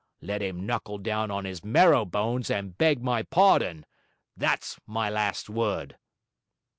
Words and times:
Let 0.19 0.41
him 0.41 0.65
knuckle 0.65 0.97
down 0.97 1.29
on 1.29 1.45
his 1.45 1.63
marrow 1.63 2.05
bones 2.05 2.49
and 2.49 2.75
beg 2.75 3.03
my 3.03 3.21
pardon. 3.21 3.85
That's 4.35 4.79
my 4.87 5.11
last 5.11 5.47
word.' 5.47 5.95